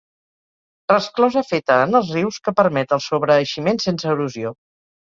[0.93, 4.61] Resclosa feta en els rius que permet el sobreeiximent sense erosió.